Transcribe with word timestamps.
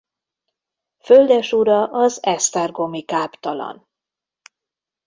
Földesura 0.99 1.83
az 1.91 2.23
esztergomi 2.23 3.01
káptalan. 3.05 3.87